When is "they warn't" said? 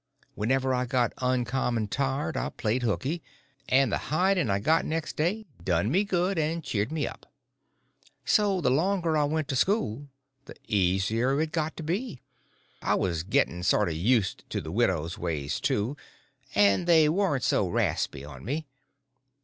16.87-17.43